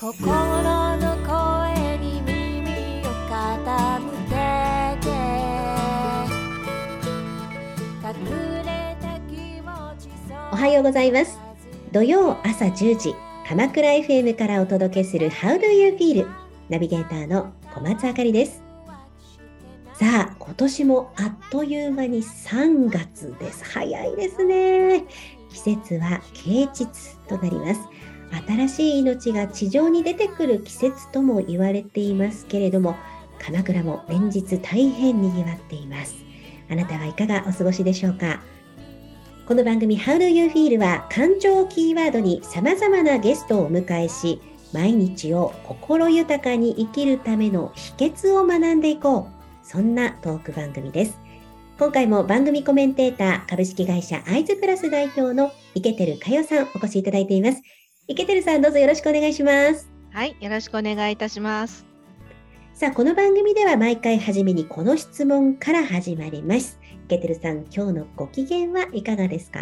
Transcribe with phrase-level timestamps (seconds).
[0.00, 4.36] 心の声に耳を傾け
[5.04, 5.10] て。
[8.06, 8.14] 隠
[8.64, 9.66] れた気持
[9.98, 10.08] ち
[10.52, 11.40] おはようございます。
[11.90, 13.12] 土曜朝10時
[13.48, 16.28] 鎌倉 FM からお届けする How do you feel?
[16.68, 18.62] ナビゲーターの小松あかりです。
[19.94, 23.64] さあ今年もあっという間に3月です。
[23.64, 25.06] 早いですね。
[25.50, 26.86] 季節は啓蟄
[27.26, 27.80] となります。
[28.46, 32.96] 新しい命が地上に出てくる季節とも言われていますけれども
[33.38, 36.16] 鎌倉も連日大変にぎわっています。
[36.70, 38.42] あなたはいかがお過ごしでしょうか？
[39.46, 44.40] この番組 How do you feel は感情キーワードに様々なゲストをお迎えし
[44.74, 49.66] 毎日を心豊かに生きるための秘訣を学んでいこう。
[49.66, 51.18] そんなトーク番組です。
[51.78, 57.62] 今回も番組コメンテーター株式会社アイズプラス代表の池照佳代さんお越しいただいています。
[58.10, 61.84] 池照さんどうぞよろしくお願いしますはい、よろしくお願いいたします。
[62.72, 69.60] さあこの番組では毎回初めにこの質問から始まります池照さん今日のご機嫌はいかがですか？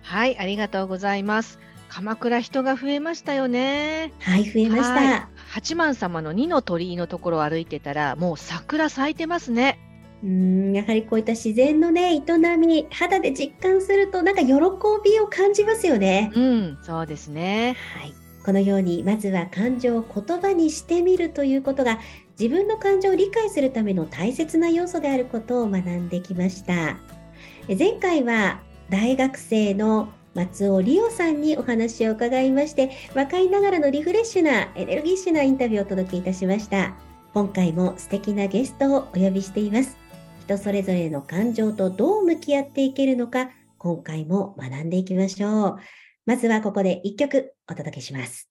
[0.00, 1.58] はい、ありがとうございます。
[1.90, 4.14] 鎌倉人が増えましたよね。
[4.20, 9.78] はい増えました、はい八幡様の二の鳥居のところを歩いてたら、もう桜咲いてますね。
[10.22, 10.30] うー
[10.70, 16.30] んやはりこういった自然のね営み肌で実感するとなんか喜びを感じますよね。
[16.34, 17.76] うん、そうですね。
[17.98, 18.14] はい、
[18.44, 21.98] このようにまずは感情を言葉にしてみるということが
[22.38, 26.96] 自分の感情を理解するための大切な要素であることを学んできました。
[27.68, 36.94] え前回は大学生の松尾理央さんにお話を伺いまして若いながらのリフレッシュなエネルギッシュなインタビューをお届けいたしました
[37.32, 40.05] 今回も素敵なゲストをお呼びしています
[40.46, 45.76] 人それぞれの感情とどう向き合っていけるのか今回も学んでいきましょう。
[46.24, 48.48] まずはここで一曲お届けします。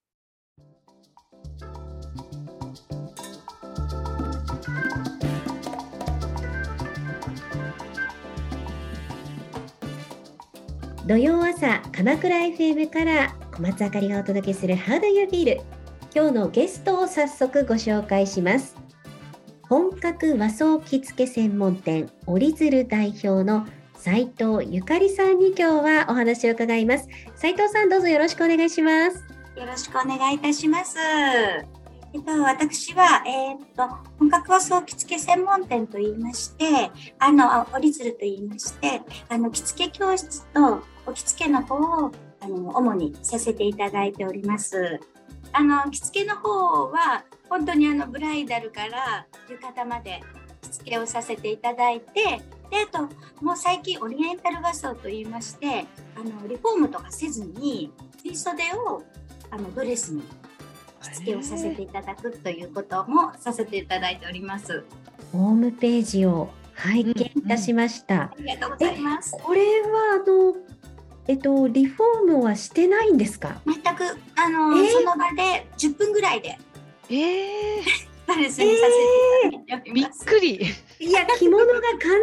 [11.08, 15.62] 土曜朝鎌倉 FM から小松あかりがお届けする How do you feel
[16.14, 18.85] 今日のゲストを早速ご紹介します。
[19.70, 23.66] 本格和装着付け専門店折り鶴代表の
[23.96, 30.98] 斉藤ゆかりさんに今日はお話を伺います斉藤さんどうぞよろしくお願いしますよろしくお願いいたします。
[30.98, 33.88] えっと、私は、えーっと、
[34.20, 42.12] 本格和装着付け専門店と言いまして、あの、折り鶴と言いまして、あの、着付け教室とお着付けの方を、
[42.42, 45.00] あの、主にさせていただいております。
[45.54, 50.22] あの、着付けの方は、本当にあの、ブライダルから浴衣まで
[50.62, 53.04] 着付けをさせていただいて、で、あと、
[53.44, 55.86] もう最近オリエンタル和装と言いまして、
[56.16, 57.92] あの、リフォームとかせずに、
[58.24, 59.04] 振袖を
[59.52, 60.24] あのドレスに
[61.02, 64.84] 着付けをさせていただくということもさせていただいております。
[65.32, 67.14] ホームページを拝見い
[67.48, 69.32] たしました、ありがとうございます。
[69.40, 70.56] これはあの
[71.28, 73.62] えっとリフォームはしてないんですか？
[73.68, 74.04] 全く
[74.36, 74.90] あの、えー？
[74.92, 76.58] その場で10分ぐらいで
[77.10, 77.84] ええ
[78.28, 78.86] ドレスにさ
[79.44, 80.26] せていただいておびっります。
[80.26, 80.56] くり。
[81.00, 81.82] いや着物が完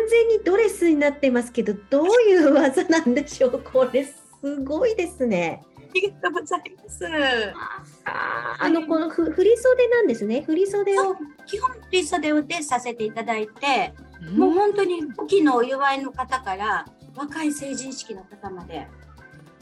[0.08, 3.60] 全にドレスになってますけどどういう技なんでしょう？
[3.62, 4.16] これす
[4.64, 5.62] ごいですね。
[5.76, 7.04] ありがとうございます。
[8.04, 10.42] あのこのふ振り袖なんですね。
[10.42, 11.16] 振り袖を。
[11.46, 13.92] 基本振袖をでさせていただいて、
[14.34, 18.86] もう本当に古希のお祝いの方から若い成人式の方まで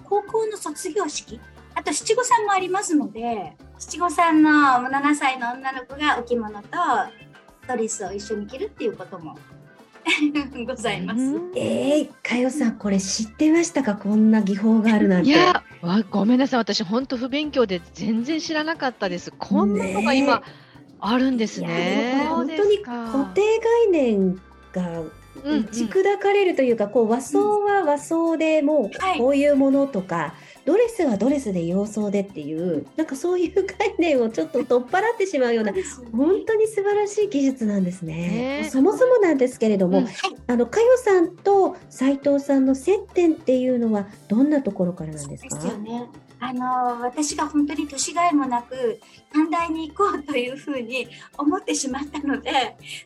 [0.05, 1.41] 高校の卒業式
[1.81, 6.69] あと七五三もありますので七五三の7歳の女の子がお着物と
[7.67, 9.39] ドレスを一緒に着るっていうことも
[10.67, 11.21] ございます。
[11.21, 13.95] うんえー、かよさんこれ知ってましたか？
[13.95, 16.61] こんな技法があるなんていや、わごめんなさい。
[16.61, 19.33] 私、本当不勉強で全然知らなかったです。
[19.39, 20.43] こんなのが今、
[21.01, 22.27] あるんですね。
[22.29, 24.35] 本当に固定概念
[24.73, 25.01] が
[25.45, 30.35] 打ち砕かれるというか、こう和装は和装でもはいうこういうものとか、
[30.71, 35.73] ドレスはドレスで洋装でっていうなんかそういう概念をちょっと取っ払ってしまうような
[36.13, 38.69] 本当に素晴らしい技術なんですね。
[38.71, 40.07] そもそもなんですけれども、うん
[40.47, 45.57] あの佳代さんと斉藤さんの接点っていうのはどんなところからなんですか？
[45.57, 46.07] ですよね。
[46.39, 49.01] あの私が本当に年がいもなく
[49.33, 52.51] 短大に行こうというふうに思ってしまったので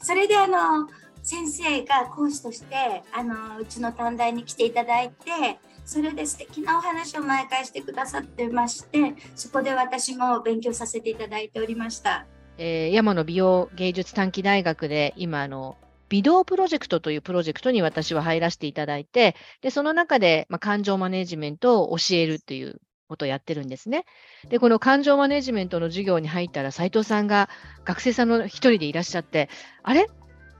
[0.01, 0.89] それであの
[1.23, 12.27] 先生が講師としてあのうちの短大に来ていただいてそれで素敵なお話を毎回してくださってましてそこで私も勉強させていただいておりました。
[12.59, 15.77] えー山野美容芸術短期大学で今あの
[16.11, 24.05] 美動プロジェクトというプロジェクトに私は入らせていただいて、で、その中で、まあ、感情マネジメントを教えるということをやってるんですね。
[24.49, 27.49] で、この感情マネジメントの授業に入ったら、斉藤さんが
[27.85, 29.49] 学生さんの一人でいらっしゃって、
[29.83, 30.07] あれ？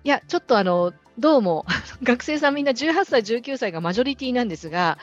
[0.03, 1.65] いや、ちょっとあの、どうも、
[2.03, 4.99] 学生さんみんな18歳、19歳がマジョリティなんですが、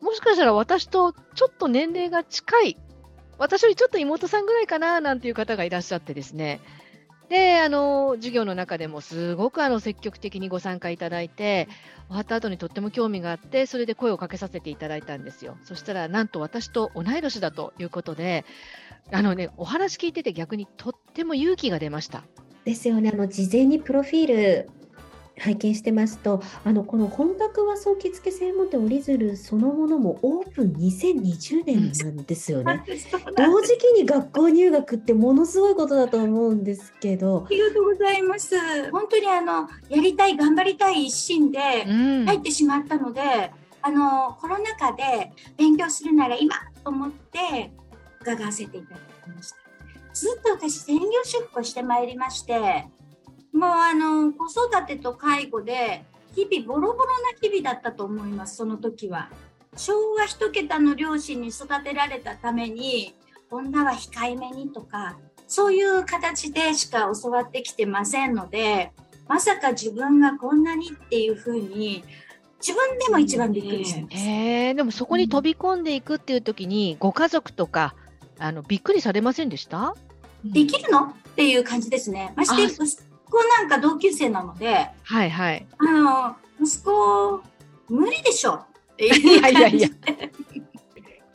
[0.00, 2.76] もしかしたら私とちょっと年齢が近い、
[3.36, 6.60] 私よりちょっと妹さんぐらいかななんていう方がいらっしゃってですね、
[7.28, 11.68] で、あの、授業の中でもすごくあの積極的にご参加いただいて、
[12.08, 15.56] 終わった後にとっても興味があって、それで声をかけさせていただいたんですよ。
[15.64, 18.44] そしたら、なんと私と同い年だということで、
[19.10, 22.22] あのね、お話聞いてて逆にとっても勇気が出ました。
[22.64, 23.10] ですよね。
[23.12, 24.70] あの、事前にプロフィール
[25.38, 32.82] 拝見してますと、あの、この本格和装着付け専門店折り鶴そのものもオープン2020年なんですよね。
[33.36, 37.44] 同時期に学校入学ってものすごいことだと思うんですけど。
[37.46, 38.56] ありがとうございます。
[38.90, 43.28] 本当にあの、やりたい、頑張りたい一心で入ってしまったので、うん、
[43.82, 46.54] あの、コロナ禍で勉強するなら今
[46.84, 47.72] と思って
[48.20, 49.56] 伺わせていただきました。
[50.12, 52.86] ずっと私専業出向してまいりまして、
[53.54, 56.04] もうあの子育てと介護で
[56.34, 59.30] 日々ボロボロな日々だったと思いますその時は。
[59.76, 63.12] 昭和一桁の両親に育てられたために
[63.50, 65.16] 女は控えめにとか
[65.48, 68.92] そういう形でしか教わってきてませんので
[69.26, 72.04] まさか自分がこんなにっていうふうに
[72.60, 77.94] 自分でも一番びっくりします、えー、でもそこに飛び込んでいくっていう時に、ご家族とか
[78.38, 79.94] あのびっくりされませんでした？
[80.44, 81.00] できるの？
[81.06, 82.32] っていう感じですね。
[82.36, 82.84] まして
[83.34, 85.66] 子なんか同級生なので、はいはい。
[85.78, 87.42] あの、息子、
[87.88, 88.66] 無理でしょっ
[88.96, 89.88] ていう感 じいやいやいや。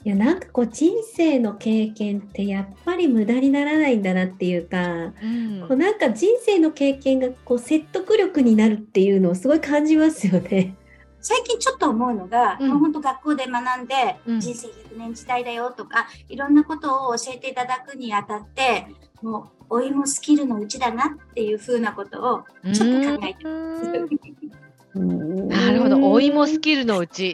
[0.05, 4.77] いやなんかこう人生の経験ってやっぱり無駄にならないんだなっていうか、
[5.21, 10.75] うん、こうなんか人生の経験がこう説得力になるっていうのをすごい感じますよね。
[11.21, 18.87] 最近ちょっと思うのが、うん、もう本当学校で学んで、うん、人生100年時代だよとかいろんなことを教えていただくにあたって
[19.21, 22.43] もう老いもスキルのうちだなっていうふうなことを
[22.73, 23.85] ちょっと考えてます。
[24.95, 27.33] なるほど、老いもスキルのうち。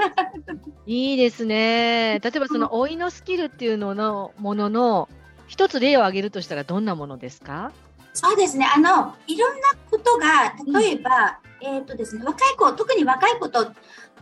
[0.86, 2.20] いいですね。
[2.20, 5.10] 例えばその老いのスキルっていうののものの
[5.48, 7.72] 一つ例を挙げるとしたらどんなものですか？
[8.14, 8.66] そうですね。
[8.74, 9.62] あの、いろんな
[9.92, 13.74] ことが、例えば、うん、えっ、とですね、若い子、特に若い子と、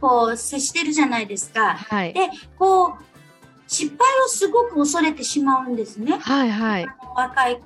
[0.01, 1.75] こう、接してるじゃないですか。
[1.75, 2.12] はい。
[2.12, 2.94] で、こう、
[3.68, 6.18] 失敗をすごく恐れてしまうんですね。
[6.19, 6.88] はいはい。
[7.15, 7.62] 若い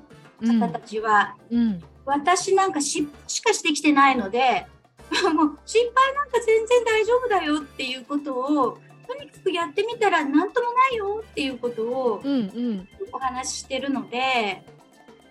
[0.59, 1.35] 方たちは。
[1.51, 4.67] うん、うん、私なんか失敗しかしてきてないので、
[5.33, 8.77] もう失敗なんか全然大丈夫だよっていうことを、
[9.07, 12.21] とにかくやってみたら何ともないよっていうことを
[13.11, 14.63] お話ししてるので、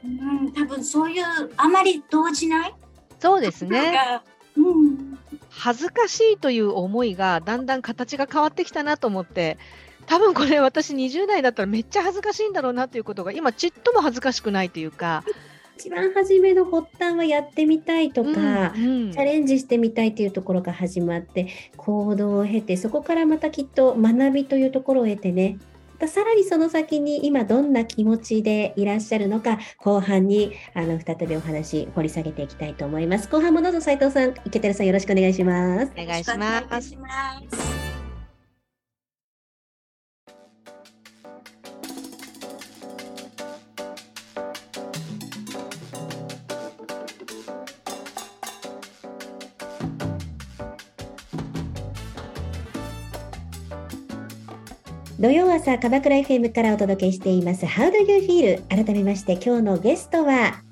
[0.05, 1.25] うん、うん、多分そういう
[1.57, 2.75] あまり動じない？
[3.19, 4.21] そうですね。
[4.57, 5.19] うん、
[5.51, 9.59] 恥ずかしいという思いがだんだん形が変わってきたなと思って
[10.07, 15.25] 多分これ私20代だったらめっちゃ恥ずかしいんだろうなということが今ちっとも恥ずかしくないというか。
[15.79, 25.59] 一番初めの発端はやってみたいとか、うんうん、チャレンジしてみたいというところが始まって行動を経てそこからまたきっと学びというところを得てね。
[25.93, 33.29] またさらにその先に今どんな気持ちでいらっしゃるのか後半にあの再びお話掘り下げていきたいと思います。
[33.29, 35.93] 後半もどうぞ斉藤さん池寺さんよろしくお願いします。
[35.97, 36.63] お願いしま
[37.51, 37.96] す
[55.19, 58.69] 土曜朝鎌倉 FM からお届けしています How do you feel?
[58.69, 60.63] 改めまして今日のゲストは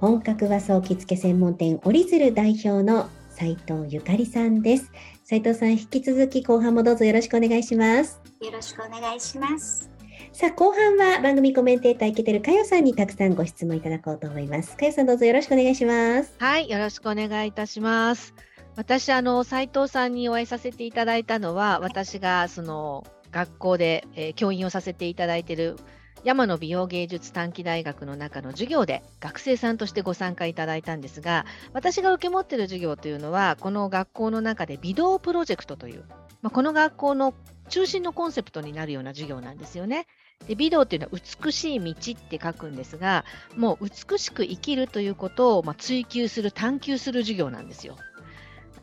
[0.00, 4.90] 本格和装着付け専門店折り鶴代表の斉藤ゆかりさんです。
[5.24, 8.18] 斉藤さん引き続き後半もどうぞよろしくお願いします。
[8.40, 9.90] よろしくお願いします。
[10.32, 14.74] さあ後半は番組コメンテーターいけてるかよさんにたくさんご質問いただこうと思います。
[14.74, 16.34] かよさんどうぞよろしくお願いします。
[16.38, 18.34] はいよろしくお願いいたします。
[18.74, 25.76] 私あの斉藤さんにお会いさせていただいたのは私がその学校で、えー、教員をさせていただいている
[26.24, 36.04] 山野美容芸術短期大学の中の授業で学生さんとしてご参加いただいたんですが私が受け持っている授業というのはこの学校の中で美道プロジェクトという、
[36.40, 37.34] まあ、この学校の
[37.68, 40.06] 中心のコンセプトになるような授業なんですよね。
[40.46, 43.24] で美道っていうのは美しい道って書くんですが
[43.56, 47.96] もう美しく生きるということを、ま、追求する探求する授業なんですよ。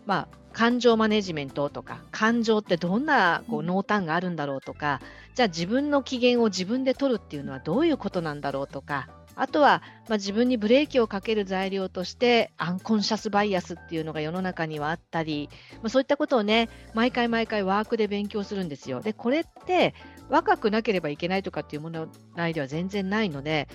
[0.10, 5.01] まあ、感情マネジメントとか感情ってどんなこう濃淡があるんだろうとか
[5.36, 19.01] じゃあ自分の機嫌を自分で取るっていうのはどういうことなんだろうとかあとは、まあ、自分にブレーキをかける材料としてアンコンシャスバイアスっていうのが世の中にはあったり、まあ、そういったことをね毎回毎回ワークで勉強するんですよ。
[19.01, 19.94] でこれって
[20.28, 23.68] 若くなければいけないとかっていう問題では全然ないので、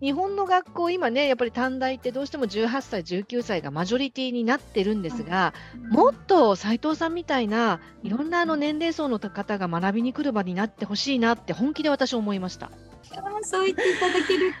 [0.00, 5.54] 日本の学校、今ね、やっぱり短大ってどうしても18歳、19歳がマジョリティになってるんですが、
[5.90, 12.70] もっと斉藤さんみたいないろんなあの年齢層の方が学びに来る場になってほしいなって本気で私思いました。
[13.42, 14.52] そう言っていただける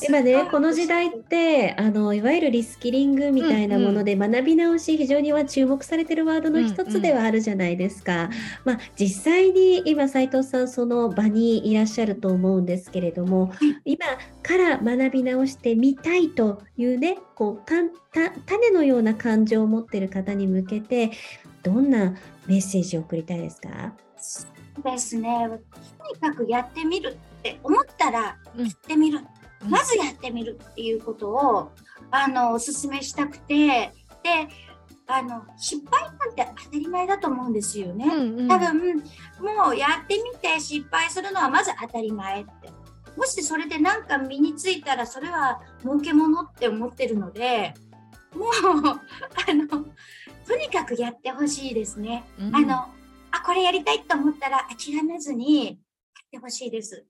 [0.00, 0.06] と。
[0.06, 8.30] 今ね、この時代って、あの、いわゆるリスキリングみたいなもので、学び直し、非常には注目されてるワードの一つではあるじゃないですか。
[8.64, 13.52] まあ、実際に今、斉藤さん、その場にいらっしゃると思うんですけれども、
[13.84, 14.04] 今
[14.42, 17.82] から学び直してみたいというね、こう、た
[18.12, 21.10] た種のような感情を持っている方に向けて、
[21.62, 22.14] どんな
[22.46, 23.92] メッセージを送りたいですか？
[24.84, 25.48] ですね。
[25.48, 28.36] とにかくやってみるって思ったらや
[28.66, 29.20] ってみる、
[29.62, 31.72] うん、まずやってみるっていうことを
[32.10, 33.92] あのお勧めしたくてで
[35.06, 42.72] あの失敗なんて当たり前だと思うんですよね、うんうん、多分もうやってみて失敗するのはまず当たり前って。
[43.16, 47.72] もしそれで何か身についたらそれは儲けものって思ってるので
[48.34, 52.74] もうあのとにかくやってほしいですね、うん、あの
[53.30, 55.76] あこれやりたいと思ったら諦めずにやっ
[56.32, 57.04] てほしいです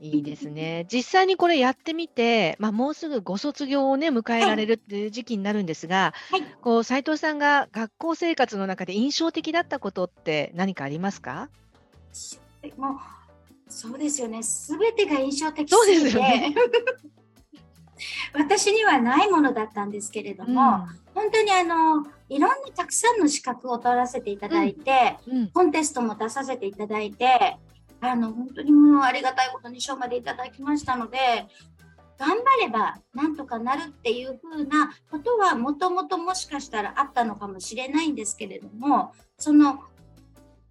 [0.00, 0.86] いいですね。
[0.90, 6.42] 実際にこれやってみて、まあ、もうすぐご卒業をね、迎えられるっていう時期になるんですが、はい。
[6.60, 11.48] こう斉藤さんが学校生活の中で印象的だったことって何かありますか？
[12.76, 12.92] もう、
[13.68, 14.42] そうですよね。
[14.44, 16.54] すべてが印象的そうですよね。
[18.34, 20.56] 私にはないものだったんですけれども、うん、
[21.14, 27.56] 本当にあのいろんなたくさんの資格を取らせていただいて、うんうん、コンテストも出させていただいて、
[28.02, 31.18] あの、本当にもうありがたいことに賞までいただきましたので、
[32.18, 39.80] 頑張ればなんとかなるっていうふうなことはもともともしかしたらあったのかもしれないんですけれども、その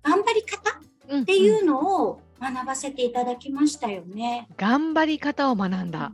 [0.03, 0.79] 頑張り方
[1.21, 4.47] っていうのを学ばせていただきましたよね。
[4.49, 6.11] うんうん、頑張り方を学んだ。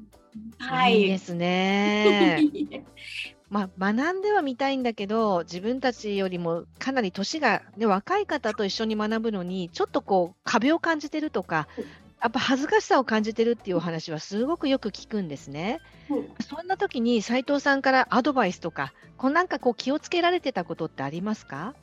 [0.60, 1.02] はい。
[1.02, 2.40] いいですね。
[3.50, 11.68] まあ、学んではみたいんだけど、自分たちよりもかなり年が、ね、若い方と一緒に学ぶのに、ちょっとこう壁を感じてるとか、
[12.22, 15.80] やっぱ恥ずかしさを感じてるっていうお話はすごくよく聞くんですね。
[16.10, 21.74] うん、そんな時に斉藤さんからアドバイスとか、こうなんかこう気をつけられてたことってありますか？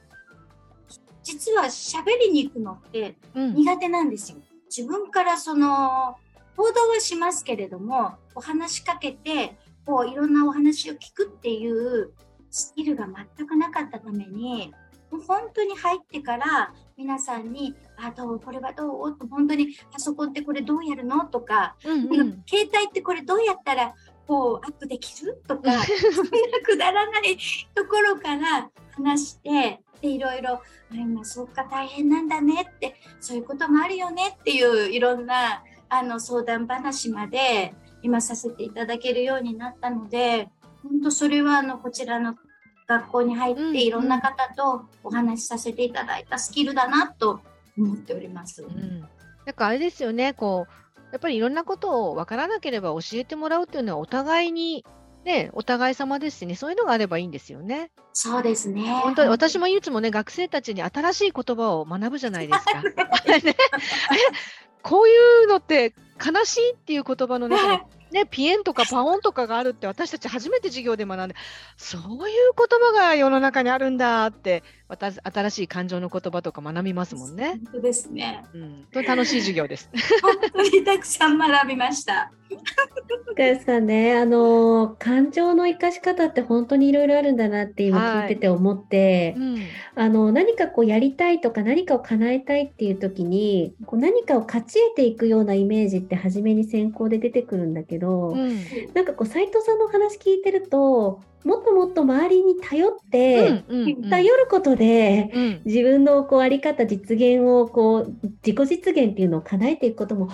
[1.23, 4.39] 実は喋りに行くのって苦手なんですよ。
[4.39, 6.17] うん、自分からその
[6.57, 12.13] 報道はしますけれども、お話しかけてこういろんなお話を聞くっていう
[12.51, 14.73] スキルが全くなかったために
[15.11, 18.41] もう本当に入ってから皆さんに「あどう？
[18.41, 23.95] これはどう?」と本当に「パソコンってこれどうやるの?」とか、うんうん、携帯ってこれどうやったら
[24.27, 26.31] こうアップできる?」とか そんな
[26.65, 27.37] くだらない
[27.75, 30.61] ところから話してでいろいろ
[30.93, 37.75] 「今そっか大変なんだね」ってそういうこともあるよねっていういろんなあの相談話まで
[38.05, 40.49] 今させていただけるようになったので
[40.83, 42.37] 本当それはあのこちらの
[42.87, 47.41] 学校に入っていろんな方とお話しさせていただいたスキルだなと
[47.79, 48.63] 思っております。
[48.63, 49.07] うん、な
[49.53, 50.73] んかあれですよねこう
[51.13, 54.85] やっぱりいろんなことを分からなければ教えてもらうっていうのはお互いに
[55.25, 57.91] ね、お互い様ですしね、そういうのがあればいいんですよね。
[58.13, 58.83] そうですね。
[59.03, 62.73] 本当に私もいつもね、学生たちに新しい言葉を学ぶじゃないですか。
[64.83, 67.83] こういうのって悲しいっていう言葉の中に
[68.15, 71.35] ね、ピエンとかパオンとかがあるって私たち初めて授業で学んで、
[71.77, 77.61] そういう言葉が世の中にあるんだって、私新しい感情の言葉とか学びますもんね。
[77.65, 78.45] 本当ですね。
[78.55, 79.91] うん、と楽しい授業です。
[80.23, 82.31] 本当にたくさん学びました。
[83.35, 89.59] ですかね、あの感情の生かし方って本当にいろいろあるんだなって今聞いてて思って、はいうん、
[89.97, 98.59] あの何かこうやりたいとか何かを叶えたいっていう時にこう何かを勝ち得ていくようなイメージって初めに先行で出てくるんだけど、うん、
[98.95, 103.65] なんかこう斉藤さんのお話聞いてるともっともっと周りに頼って、
[104.09, 110.31] 頼ることで、うん、自分のこうあり方実現をこう自己実現っていうのを叶えていくことも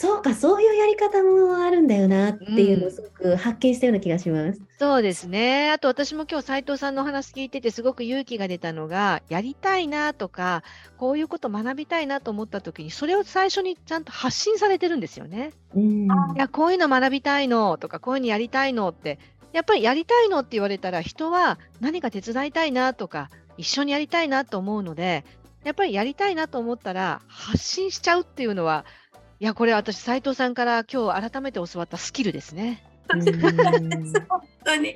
[0.00, 4.58] そうかそういうやり方もあるんだよなっていうのをすごく発見したような気がします。
[4.58, 10.62] うん、そうですねあと私も今日斉藤さんのお話聞いててすごく勇気が出たのがやりたいなとか
[10.96, 15.52] こういうこと学びたいなと思った時にそれを最初にちゃんと発信されてるんですよね。
[15.76, 19.18] うん、いやこういうの学びたいのとかこういうのやりたいのって
[19.52, 23.28] やっぱりやりたいのって言われたら人は何か手伝いたいなとか
[23.58, 25.26] 一緒にやりたいなと思うので
[25.62, 28.86] やっぱりやりたいなと思ったら発信しちゃうっていうのは
[29.40, 32.84] いやこれ私斉藤さんから今日改めて教わったスキルですね。
[33.08, 33.30] 本当
[34.64, 34.94] 当に。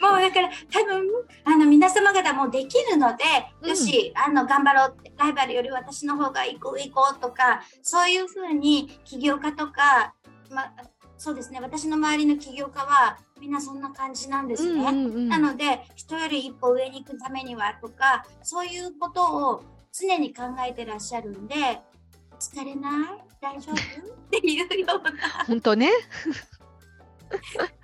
[0.00, 1.08] もうだから多分、
[1.44, 3.22] あの皆様方もできるので、
[3.62, 10.14] うんよし、あの頑張ろうって、ライバルより私の方が行こう行こうとか、そういうふうに起業家とか、
[10.50, 10.72] ま、
[11.16, 14.82] そうですね、私の周りの起業家はみんなそんな感じなんですね。
[14.82, 21.54] うんうんうんなので、人より一歩上に行くためにはとか、そういうことを常に考えてらっしゃるんで、
[22.38, 23.24] 疲れない？
[23.40, 23.74] 大丈夫？
[23.74, 23.78] っ
[24.30, 25.12] ていうような。
[25.46, 25.90] 本当ね。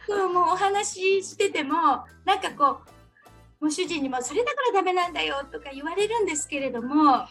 [0.06, 1.74] そうもうお話ししてても
[2.24, 2.80] なんかこ
[3.60, 7.26] うもう主人にもそれだからダメなんだよとか言われるんですけれども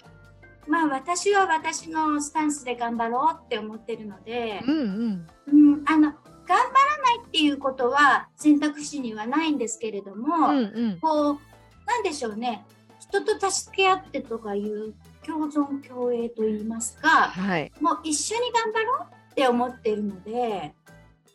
[0.67, 5.27] まあ私は私のスタンスで頑張ろうって思ってるので、うんうん。
[5.47, 6.13] うん、あの頑
[6.47, 10.61] 張らないっていうことは選択肢にはないんですけれども、うんう
[10.95, 10.99] ん。
[10.99, 11.37] こう
[11.85, 12.65] なんでしょうね
[12.99, 14.93] 人と助け合ってとかいう
[15.25, 17.71] 共存共栄といいますかはい。
[17.79, 20.73] もう一緒に頑張ろうって思ってるので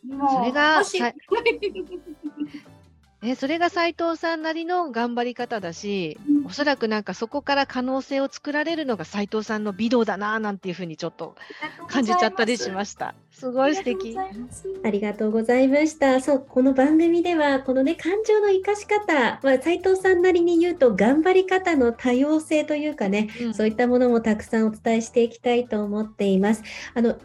[0.07, 1.13] もうそれがもしさ
[3.21, 11.35] ね、それが斉 藤さんなりの頑張り方だし、おそらくなんかそこから可能性を作られるのが斉藤さんの美道だななんていうふうにちょっと
[11.87, 13.15] 感じちゃったりしました。
[13.37, 14.17] すごい素敵。
[14.17, 16.21] ありがとうございました。
[16.21, 26.63] そう、この番組では、このね、感情の生かし方、まあ、斉藤さんなりに言うと、頑張り方の多様性というかね、うんそういったものもたくさんお伝えしていきたいと思っています。
[26.93, 27.19] あの、EQ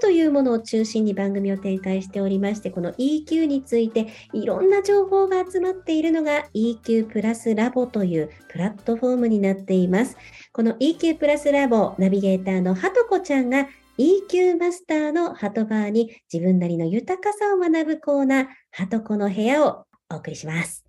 [0.00, 10.16] というものを中心に番組を展開しておりまして、この EQ についていろんな情報が集まっているのが EQ プラスラボというプラットフォームになっています。
[10.52, 13.66] この EQ プラスラボナビゲーターのはとこちゃんが
[13.98, 20.84] EQ マスターのハトバーに自分なりの豊かさを学ぶコーナー、ハトコの部屋をお送りします。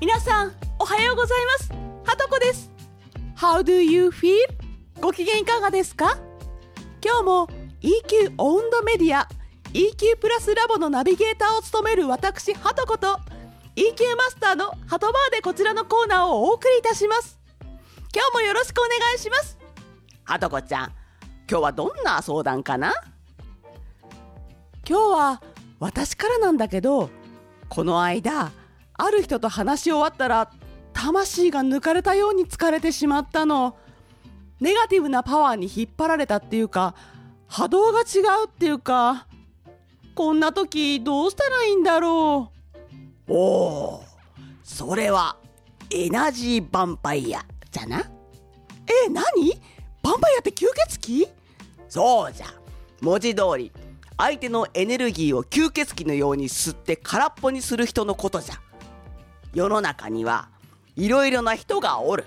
[0.00, 1.72] 皆さんおはようございます
[2.08, 2.70] はとこです
[3.36, 4.36] How do you feel?
[5.00, 6.16] ご機嫌いかがですか？
[7.04, 7.48] 今日も
[7.86, 9.28] EQ オウンドメディア
[9.72, 13.20] EQ プラスラボのナビゲーターを務める私はとこと
[13.76, 17.38] EQ マスターのハトバーでこちらのコーナーをお送りいたします。
[18.12, 19.56] 今日もよろしくお願いします。
[20.24, 20.92] はとこちゃん
[21.48, 22.92] 今日はどんな相談かな？
[24.88, 25.42] 今日は
[25.78, 27.08] 私からなんだけど
[27.68, 28.50] この間
[28.94, 30.50] ある人と話し終わったら
[30.92, 33.76] 魂が抜かれたように疲れてしまったの。
[34.58, 36.96] ネガティブなパワーに引っ張られたっていうか
[37.48, 39.26] 波動が違うっていうか
[40.14, 42.50] こんな時どうしたらいいんだろ
[43.28, 43.32] う？
[43.32, 44.04] おお
[44.62, 45.36] それは
[45.90, 48.00] エナジーヴァンパイアじゃな？
[48.00, 49.22] え何？
[49.22, 51.28] ヴァンパイアって吸血鬼？
[51.88, 52.46] そうじゃ
[53.00, 53.72] 文字通り
[54.16, 58.54] 相手のエネルギーを吸血鬼のように吸って空っぽにする人のことじゃ。
[59.54, 60.48] 世の中には
[60.96, 62.24] いろいろな人がおる。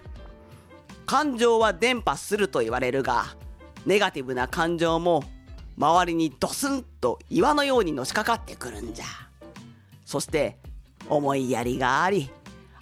[1.06, 3.26] 感情は伝播すると言われるが
[3.86, 5.24] ネガティブな感情も
[5.78, 9.06] 周りにドスンと岩のようにのしかかってくるんじゃ。
[10.06, 10.58] そして
[11.08, 12.30] 思いやりがあり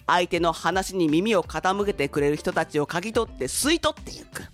[0.06, 4.44] 相手の話に耳を傾けてくれる人たちを嗅ぎ取って吸い取っていく。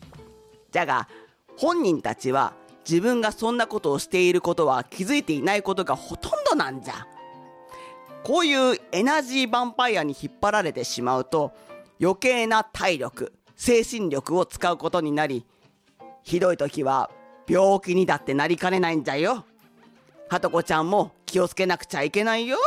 [0.72, 1.08] じゃが
[1.56, 2.52] 本人たちは
[2.88, 7.06] 自分がそんなことをしていることは気づいていないことがほとんどなんじゃ。
[8.24, 11.52] こういうエナジーヴァンパイアに引っ張られてしまうと
[12.00, 15.44] 余計な体力精神力を使うことになり
[16.24, 17.10] ひどい時は
[17.48, 19.44] 病気にだってなりかねないんじゃよ。
[20.28, 22.58] はとこちゃんも気をつけなくちゃいけないよ。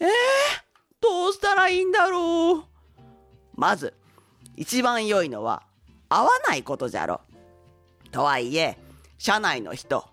[0.00, 0.08] えー、
[1.00, 2.64] どうしたらいいんだろう。
[3.54, 3.92] まず
[4.56, 5.62] 一番良いのは
[6.08, 7.20] 合わないことじゃろ。
[8.10, 8.78] とはいえ
[9.18, 10.08] 社内の人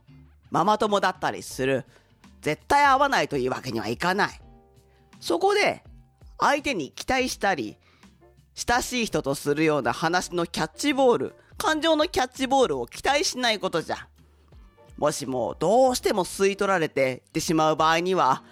[0.51, 1.85] ママ友だったりする
[2.41, 4.41] 絶対合わないというわけにはいかない。
[5.19, 5.83] そこで、
[6.39, 7.77] 相手に期待したり、
[8.55, 14.07] 親しい人とするような話のキャッチボール、感情のキャッチボールを期待しないことじゃ。
[14.97, 18.43] もしもどうしても吸い取られてってしまう場合には、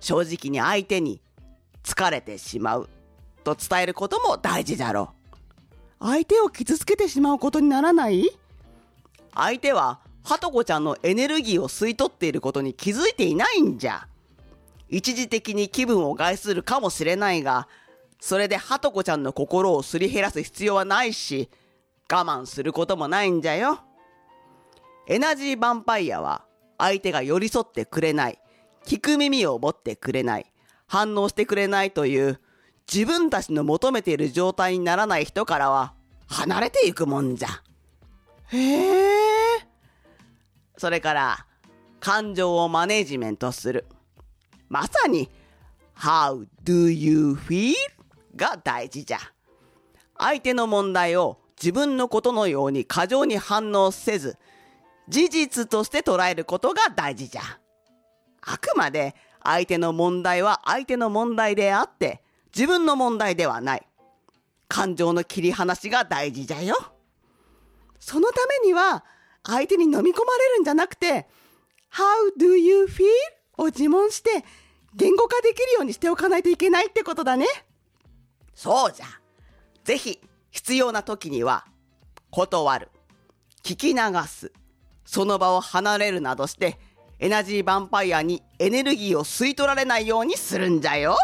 [0.00, 1.20] 正直に相手に
[1.82, 2.88] 疲れてしまう
[3.44, 5.14] と伝えることも大事だろ
[6.00, 6.04] う。
[6.04, 8.28] 相手を傷つけてしまうことにならない？
[9.34, 14.08] 相手ははとこちゃんのエネルギーを吸い取っていることに気づいていないんじゃ。
[14.88, 17.68] 一時的に気分を害するかもしれないが、
[18.20, 21.48] それではとこちゃんの心をすり減らす必要はないし、
[22.08, 23.80] 我慢することもないんじゃよ。
[25.08, 26.44] エナジーヴァンパイアは
[26.78, 28.38] 相手が寄り添ってくれない、
[28.84, 30.52] 聞く耳を持ってくれない、
[30.86, 32.40] 反応してくれないという
[32.92, 35.94] 自分たちの求めている状態にならない人からは
[36.28, 37.48] 離れていくもんじゃ。
[38.48, 39.66] へえ。
[40.76, 41.46] それから、
[41.98, 43.86] 感情をマネジメントする。
[44.68, 45.30] まさに、
[45.96, 47.74] How do you feel?
[48.36, 49.18] が大事じゃ。
[50.18, 54.38] 相手の問題を自分のことのように過剰に反応せず、
[55.08, 57.42] 事実として捉えることが大事じゃ。
[58.42, 62.22] あくまで相手の問題は相手の問題であって、
[62.54, 63.86] 自分の問題ではない。
[64.68, 66.76] 感情の切り離しが大事じゃよ。
[68.00, 69.04] そのためには、
[69.44, 71.28] 相手に飲み込まれるんじゃなくて、
[71.92, 72.04] How
[72.38, 73.06] do you feel?
[73.58, 74.44] を自問して、
[74.94, 77.46] 言語化できるようにしておかないといけないってことだね。
[78.54, 79.06] そうじゃ。
[79.84, 80.20] ぜひ、
[80.56, 81.66] 必要な時には、
[82.30, 82.88] 断る。
[83.62, 84.52] 聞き流す。
[85.04, 86.78] その場を離れるなどして、
[87.18, 91.18] エナジーヴァンパイアにエネルギーを吸い取られないようにするんじゃよ。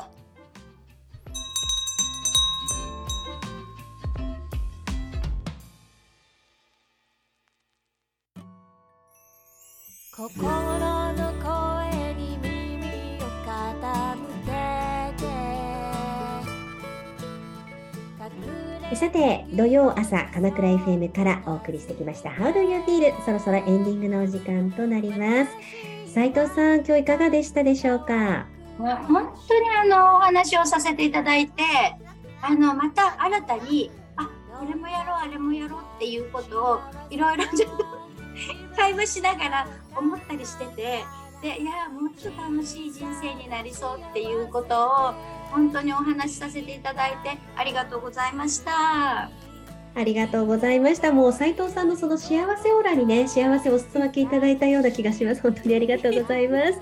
[10.14, 10.71] 心の
[19.02, 23.12] さて、土曜朝、鎌倉 FM からお送りしてきました How do you feel?
[23.24, 25.50] そろそろエンディングのお時間となります。
[26.14, 28.46] 斉藤さん、今日いかがでしたでしょうか？
[28.78, 31.62] 本当にあのお話をさせていただいて
[32.42, 34.24] あのまた新たにあ
[34.56, 37.84] これもやろうあれもやろうっていうことをいろいろちょっと
[38.76, 41.00] 会話しながら思ったりしてて
[41.42, 45.14] でいやもっと楽しい人生になりそうっていうことを
[45.50, 49.28] 本当にお話しさせていただいてありがとうございました。
[49.94, 51.12] ありがとうございました。
[51.12, 55.42] もう斉藤さんのその幸せオーラにね、幸せをお裾分けいただいたような気がします。
[55.42, 56.80] 本当にありがとうございます。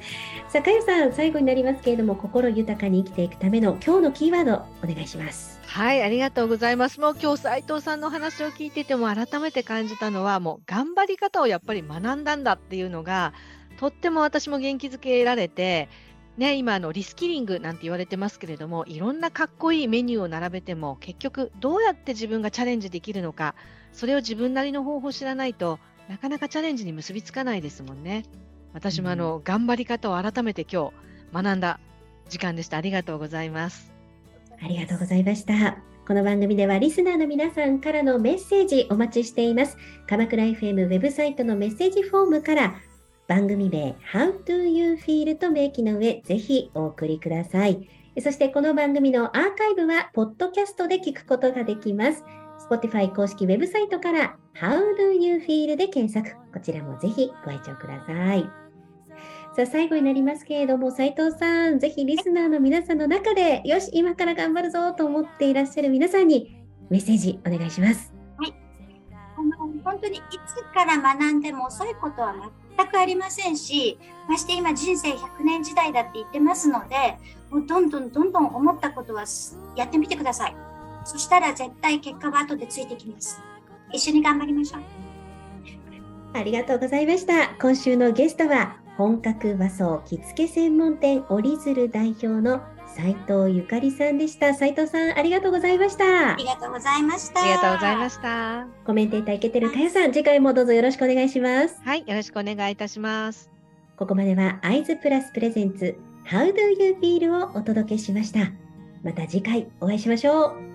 [0.49, 5.59] さあ、かゆさん、最後になりますけれども、心豊かに生きていくための今日のキーワード、お願いします。
[5.66, 7.01] はい、ありがとうございます。
[7.01, 13.33] もう今日斉藤さんの話を聞いてても改めて感じたのは、もう頑張り方をやっぱり学んだんだっていうのが、
[13.81, 15.88] とっても私も元気づけられて、
[16.37, 23.55] ね、今あのリスキリングなんて言われてますけれども、いろんなかっこいいメニューを並べても、結局どうやって自分がチャレンジできるのか、
[23.95, 25.79] それを自分なりの方法を知らないと
[26.11, 28.25] なかなかチャレンジに結びつかないですもんね。
[28.75, 30.93] 私もあの、頑張り方を改めて今
[31.33, 31.81] 日学んだ
[32.29, 32.77] 時間でした。
[32.77, 33.95] ありがとうございます。
[34.62, 35.79] ありがとうございました。
[36.07, 39.79] この番組ではリスナーの皆さんからのメッセージお待ちしています。
[40.07, 42.75] 鎌倉 FM ウェブサイトのメッセージフォームから
[43.31, 47.88] 番組名 How do you feel と明記の上、ぜひお送りください。
[48.21, 52.25] そしてこの番組のアーカイブはポッドキャストで聞くことができます。
[52.69, 56.37] Spotify 公式ウェブサイトから How do you feel で検索。
[56.53, 58.51] こちらもぜひご愛聴ください。
[59.55, 68.12] さあ最後になりますけれども、斉藤さん、ぜひリスナーの皆さんの中で、よし、今から頑張るぞと思っていらっしゃる皆さんにメッセージお願いします。
[68.38, 68.53] はい
[69.37, 72.35] あの本当にいつから学んでも遅いことは
[72.81, 77.19] 全くありませんし、まして今人生100年時代だって言ってますので、
[77.51, 79.25] もうどんどんどんどん思ったことは
[79.77, 80.57] やってみてください。
[81.05, 83.40] そしたら絶対結果は後でついてきます。
[83.93, 84.83] 一緒に頑張りましょう。
[86.33, 87.51] ありがとうございました。
[87.61, 92.62] 今週のゲストは、本格和装着付け専門店折り鶴代表の
[92.96, 94.55] 斉藤ゆかりさんでした。
[94.55, 96.44] 斉藤さん、ありがとうございましたあり。
[96.44, 97.40] がとうございました。
[97.40, 98.66] ありがとうございました。
[98.85, 101.81] コメンテーターいけてるかやさん、次回もどうぞよろしくお願いします。
[101.85, 103.50] はい、よろしくお願いいたします。
[103.96, 108.50] ここまでは、アイズプラスプレゼンツ、How do you feel をお届けしました。
[109.03, 110.70] また次回お会いしましょう。